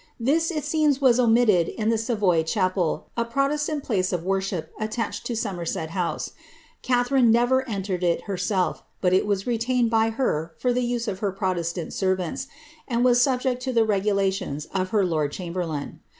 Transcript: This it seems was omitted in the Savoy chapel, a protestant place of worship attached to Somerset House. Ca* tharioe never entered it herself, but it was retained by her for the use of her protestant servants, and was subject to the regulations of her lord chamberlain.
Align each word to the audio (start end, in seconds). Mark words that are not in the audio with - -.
This 0.19 0.49
it 0.49 0.63
seems 0.65 0.99
was 0.99 1.19
omitted 1.19 1.67
in 1.67 1.89
the 1.89 1.97
Savoy 1.99 2.41
chapel, 2.41 3.05
a 3.15 3.23
protestant 3.23 3.83
place 3.83 4.11
of 4.11 4.23
worship 4.23 4.71
attached 4.79 5.27
to 5.27 5.35
Somerset 5.35 5.91
House. 5.91 6.31
Ca* 6.81 7.03
tharioe 7.03 7.23
never 7.27 7.69
entered 7.69 8.03
it 8.03 8.23
herself, 8.23 8.81
but 8.99 9.13
it 9.13 9.27
was 9.27 9.45
retained 9.45 9.91
by 9.91 10.09
her 10.09 10.55
for 10.57 10.73
the 10.73 10.81
use 10.83 11.07
of 11.07 11.19
her 11.19 11.31
protestant 11.31 11.93
servants, 11.93 12.47
and 12.87 13.05
was 13.05 13.21
subject 13.21 13.61
to 13.61 13.71
the 13.71 13.85
regulations 13.85 14.65
of 14.73 14.89
her 14.89 15.05
lord 15.05 15.33
chamberlain. 15.33 15.99